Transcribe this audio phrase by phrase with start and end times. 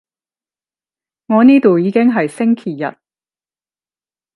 [1.27, 2.97] 我呢度已經係星期日